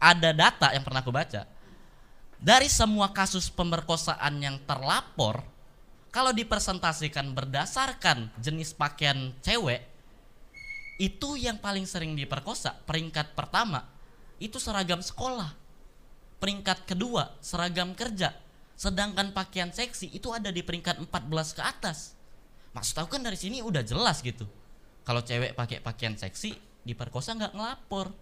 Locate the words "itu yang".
11.00-11.60